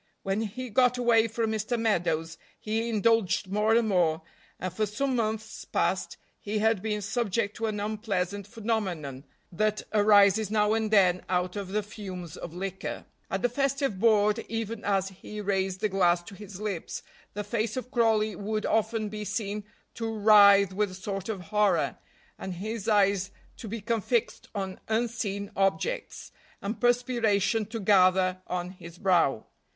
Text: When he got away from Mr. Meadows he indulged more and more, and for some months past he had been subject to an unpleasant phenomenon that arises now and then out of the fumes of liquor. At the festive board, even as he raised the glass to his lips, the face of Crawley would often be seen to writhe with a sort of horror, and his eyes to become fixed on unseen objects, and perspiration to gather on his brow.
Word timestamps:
When 0.23 0.41
he 0.41 0.71
got 0.71 0.97
away 0.97 1.27
from 1.27 1.51
Mr. 1.51 1.79
Meadows 1.79 2.39
he 2.59 2.89
indulged 2.89 3.51
more 3.51 3.75
and 3.75 3.87
more, 3.87 4.23
and 4.59 4.73
for 4.73 4.87
some 4.87 5.15
months 5.15 5.63
past 5.63 6.17
he 6.39 6.57
had 6.57 6.81
been 6.81 7.03
subject 7.03 7.55
to 7.57 7.67
an 7.67 7.79
unpleasant 7.79 8.47
phenomenon 8.47 9.25
that 9.51 9.83
arises 9.93 10.49
now 10.49 10.73
and 10.73 10.89
then 10.89 11.23
out 11.29 11.55
of 11.55 11.67
the 11.67 11.83
fumes 11.83 12.35
of 12.35 12.51
liquor. 12.51 13.05
At 13.29 13.43
the 13.43 13.49
festive 13.49 13.99
board, 13.99 14.39
even 14.49 14.83
as 14.83 15.09
he 15.09 15.39
raised 15.39 15.81
the 15.81 15.89
glass 15.89 16.23
to 16.23 16.33
his 16.33 16.59
lips, 16.59 17.03
the 17.35 17.43
face 17.43 17.77
of 17.77 17.91
Crawley 17.91 18.35
would 18.35 18.65
often 18.65 19.07
be 19.07 19.23
seen 19.23 19.65
to 19.93 20.11
writhe 20.11 20.73
with 20.73 20.89
a 20.89 20.95
sort 20.95 21.29
of 21.29 21.41
horror, 21.41 21.95
and 22.39 22.55
his 22.55 22.89
eyes 22.89 23.29
to 23.57 23.67
become 23.67 24.01
fixed 24.01 24.47
on 24.55 24.79
unseen 24.87 25.51
objects, 25.55 26.31
and 26.59 26.81
perspiration 26.81 27.67
to 27.67 27.79
gather 27.79 28.41
on 28.47 28.71
his 28.71 28.97
brow. 28.97 29.45